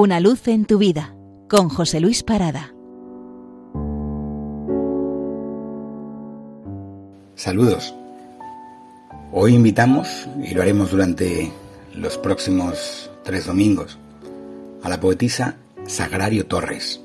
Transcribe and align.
Una 0.00 0.20
luz 0.20 0.46
en 0.46 0.64
tu 0.64 0.78
vida 0.78 1.12
con 1.48 1.68
José 1.68 1.98
Luis 1.98 2.22
Parada. 2.22 2.72
Saludos. 7.34 7.92
Hoy 9.32 9.56
invitamos, 9.56 10.28
y 10.40 10.54
lo 10.54 10.62
haremos 10.62 10.92
durante 10.92 11.50
los 11.96 12.16
próximos 12.16 13.10
tres 13.24 13.46
domingos, 13.46 13.98
a 14.84 14.88
la 14.88 15.00
poetisa 15.00 15.56
Sagrario 15.88 16.46
Torres, 16.46 17.00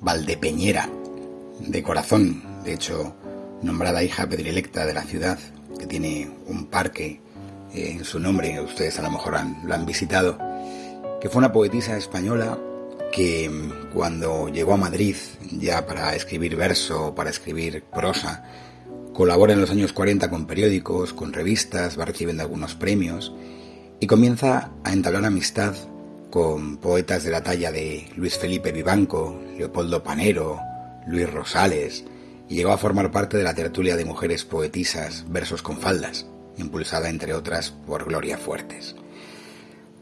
Valdepeñera, 0.00 0.88
de 1.60 1.82
corazón, 1.82 2.42
de 2.64 2.72
hecho, 2.72 3.14
nombrada 3.60 4.02
hija 4.02 4.26
predilecta 4.26 4.86
de 4.86 4.94
la 4.94 5.02
ciudad, 5.02 5.38
que 5.78 5.86
tiene 5.86 6.30
un 6.46 6.68
parque 6.68 7.20
eh, 7.74 7.96
en 7.98 8.04
su 8.06 8.18
nombre, 8.18 8.62
ustedes 8.62 8.98
a 8.98 9.02
lo 9.02 9.10
mejor 9.10 9.34
lo 9.66 9.74
han 9.74 9.84
visitado, 9.84 10.51
que 11.22 11.28
fue 11.28 11.38
una 11.38 11.52
poetisa 11.52 11.96
española 11.96 12.58
que 13.12 13.48
mm, 13.48 13.92
cuando 13.94 14.48
llegó 14.48 14.74
a 14.74 14.76
Madrid 14.76 15.14
ya 15.52 15.86
para 15.86 16.16
escribir 16.16 16.56
verso, 16.56 17.14
para 17.14 17.30
escribir 17.30 17.84
prosa, 17.84 18.44
colabora 19.12 19.52
en 19.52 19.60
los 19.60 19.70
años 19.70 19.92
40 19.92 20.28
con 20.28 20.48
periódicos, 20.48 21.12
con 21.12 21.32
revistas, 21.32 21.96
va 21.96 22.06
recibiendo 22.06 22.42
algunos 22.42 22.74
premios 22.74 23.32
y 24.00 24.08
comienza 24.08 24.72
a 24.82 24.92
entablar 24.92 25.24
amistad 25.24 25.76
con 26.28 26.78
poetas 26.78 27.22
de 27.22 27.30
la 27.30 27.44
talla 27.44 27.70
de 27.70 28.10
Luis 28.16 28.36
Felipe 28.36 28.72
Vivanco, 28.72 29.40
Leopoldo 29.56 30.02
Panero, 30.02 30.58
Luis 31.06 31.32
Rosales, 31.32 32.04
y 32.48 32.56
llegó 32.56 32.72
a 32.72 32.78
formar 32.78 33.12
parte 33.12 33.36
de 33.36 33.44
la 33.44 33.54
tertulia 33.54 33.96
de 33.96 34.04
mujeres 34.04 34.44
poetisas 34.44 35.24
Versos 35.28 35.62
con 35.62 35.78
Faldas, 35.78 36.26
impulsada 36.56 37.08
entre 37.08 37.32
otras 37.32 37.70
por 37.70 38.06
Gloria 38.06 38.38
Fuertes. 38.38 38.96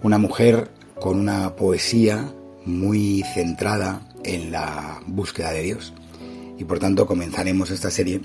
Una 0.00 0.18
mujer 0.18 0.70
con 1.00 1.18
una 1.18 1.54
poesía 1.54 2.32
muy 2.64 3.22
centrada 3.34 4.02
en 4.24 4.50
la 4.50 5.00
búsqueda 5.06 5.52
de 5.52 5.62
Dios. 5.62 5.92
Y 6.58 6.64
por 6.64 6.78
tanto 6.78 7.06
comenzaremos 7.06 7.70
esta 7.70 7.90
serie 7.90 8.20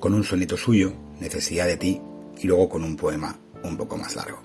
con 0.00 0.14
un 0.14 0.24
soneto 0.24 0.56
suyo, 0.56 0.92
Necesidad 1.20 1.66
de 1.66 1.76
ti, 1.76 2.00
y 2.40 2.46
luego 2.46 2.68
con 2.68 2.82
un 2.82 2.96
poema 2.96 3.38
un 3.62 3.76
poco 3.76 3.96
más 3.96 4.16
largo. 4.16 4.38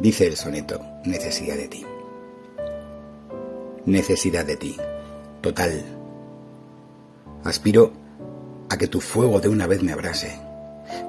Dice 0.00 0.26
el 0.26 0.36
soneto, 0.36 0.80
Necesidad 1.04 1.56
de 1.56 1.68
ti. 1.68 1.86
Necesidad 3.86 4.44
de 4.44 4.56
ti, 4.56 4.76
total. 5.40 5.84
Aspiro 7.44 7.92
a 8.68 8.76
que 8.76 8.88
tu 8.88 9.00
fuego 9.00 9.40
de 9.40 9.48
una 9.48 9.66
vez 9.66 9.82
me 9.82 9.92
abrase. 9.92 10.38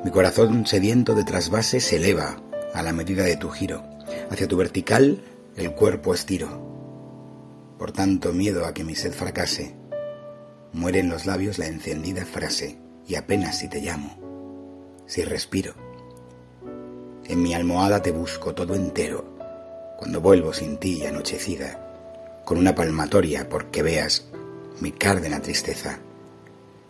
Mi 0.04 0.12
corazón 0.12 0.66
sediento 0.66 1.16
de 1.16 1.24
trasvase 1.24 1.80
se 1.80 1.98
eleva 1.98 2.42
a 2.74 2.82
la 2.84 2.94
medida 2.94 3.24
de 3.24 3.38
tu 3.38 3.50
giro. 3.50 3.93
Hacia 4.30 4.48
tu 4.48 4.58
vertical 4.58 5.22
el 5.56 5.74
cuerpo 5.74 6.14
estiro. 6.14 6.48
Por 7.78 7.92
tanto 7.92 8.34
miedo 8.34 8.66
a 8.66 8.74
que 8.74 8.84
mi 8.84 8.96
sed 8.96 9.14
fracase, 9.14 9.76
muere 10.72 11.00
en 11.00 11.10
los 11.10 11.26
labios 11.26 11.60
la 11.60 11.68
encendida 11.68 12.26
frase, 12.26 12.78
y 13.08 13.16
apenas 13.16 13.60
si 13.60 13.68
te 13.68 13.82
llamo, 13.82 15.04
si 15.06 15.24
respiro. 15.24 15.74
En 17.26 17.42
mi 17.42 17.54
almohada 17.54 18.02
te 18.02 18.12
busco 18.12 18.54
todo 18.54 18.76
entero, 18.76 19.26
cuando 19.98 20.22
vuelvo 20.22 20.54
sin 20.54 20.78
ti 20.78 21.06
anochecida, 21.06 22.42
con 22.46 22.58
una 22.58 22.76
palmatoria 22.76 23.48
porque 23.48 23.84
veas 23.84 24.28
mi 24.80 24.92
cárdena 24.92 25.42
tristeza, 25.42 26.00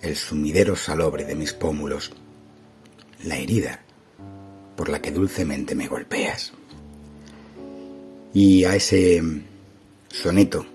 el 0.02 0.16
sumidero 0.16 0.76
salobre 0.76 1.26
de 1.26 1.36
mis 1.36 1.54
pómulos, 1.54 2.12
la 3.24 3.38
herida 3.38 3.82
por 4.76 4.90
la 4.90 5.02
que 5.02 5.12
dulcemente 5.12 5.76
me 5.76 5.88
golpeas. 5.88 6.54
Y 8.34 8.66
a 8.66 8.76
ese 8.76 9.22
soneto 10.10 10.66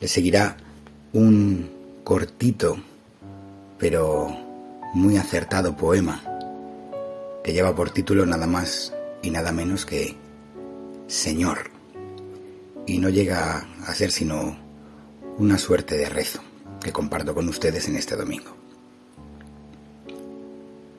le 0.00 0.08
seguirá 0.08 0.56
un 1.12 1.68
cortito 2.04 2.76
pero 3.78 4.28
muy 4.94 5.16
acertado 5.16 5.76
poema 5.76 6.22
que 7.42 7.52
lleva 7.52 7.74
por 7.74 7.90
título 7.90 8.24
nada 8.24 8.46
más 8.46 8.92
y 9.22 9.30
nada 9.30 9.52
menos 9.52 9.84
que 9.84 10.16
Señor. 11.06 11.70
Y 12.86 12.98
no 12.98 13.08
llega 13.08 13.66
a 13.86 13.94
ser 13.94 14.10
sino 14.10 14.56
una 15.38 15.58
suerte 15.58 15.96
de 15.96 16.08
rezo 16.08 16.40
que 16.80 16.92
comparto 16.92 17.34
con 17.34 17.48
ustedes 17.48 17.88
en 17.88 17.96
este 17.96 18.16
domingo. 18.16 18.56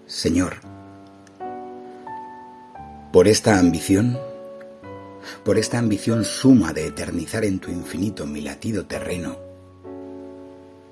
Señor, 0.05 0.57
por 3.11 3.27
esta 3.27 3.59
ambición 3.59 4.17
por 5.43 5.57
esta 5.57 5.77
ambición 5.79 6.23
suma 6.23 6.73
de 6.73 6.88
eternizar 6.88 7.45
en 7.45 7.59
tu 7.59 7.71
infinito 7.71 8.25
mi 8.25 8.41
latido 8.41 8.85
terreno, 8.85 9.38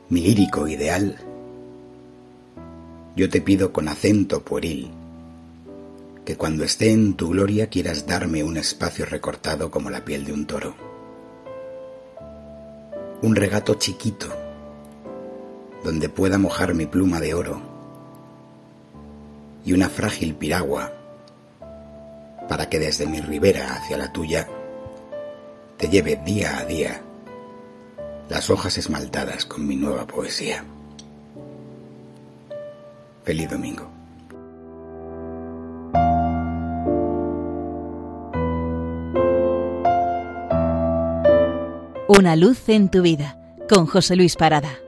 mi 0.09 0.21
lírico 0.21 0.67
ideal, 0.67 1.17
yo 3.15 3.29
te 3.29 3.41
pido 3.41 3.71
con 3.71 3.87
acento 3.87 4.43
pueril 4.43 4.91
que 6.25 6.35
cuando 6.35 6.63
esté 6.63 6.91
en 6.91 7.13
tu 7.13 7.29
gloria 7.29 7.67
quieras 7.67 8.07
darme 8.07 8.43
un 8.43 8.57
espacio 8.57 9.05
recortado 9.05 9.69
como 9.69 9.91
la 9.91 10.03
piel 10.03 10.25
de 10.25 10.33
un 10.33 10.47
toro. 10.47 10.75
Un 13.21 13.35
regato 13.35 13.75
chiquito 13.75 14.27
donde 15.83 16.09
pueda 16.09 16.39
mojar 16.39 16.73
mi 16.73 16.87
pluma 16.87 17.21
de 17.21 17.35
oro 17.35 17.61
y 19.63 19.73
una 19.73 19.87
frágil 19.87 20.33
piragua 20.33 20.94
para 22.47 22.69
que 22.69 22.79
desde 22.79 23.05
mi 23.05 23.19
ribera 23.21 23.73
hacia 23.75 23.97
la 23.97 24.11
tuya 24.11 24.47
te 25.77 25.89
lleve 25.89 26.15
día 26.25 26.59
a 26.59 26.65
día 26.65 27.01
las 28.29 28.49
hojas 28.49 28.77
esmaltadas 28.77 29.45
con 29.45 29.67
mi 29.67 29.75
nueva 29.75 30.07
poesía. 30.07 30.63
Feliz 33.23 33.49
domingo. 33.49 33.89
Una 42.07 42.35
luz 42.35 42.69
en 42.69 42.89
tu 42.89 43.01
vida 43.01 43.37
con 43.67 43.87
José 43.87 44.15
Luis 44.15 44.35
Parada. 44.35 44.84